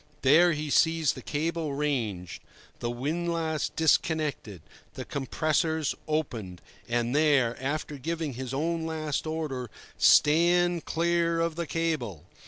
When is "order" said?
9.27-9.69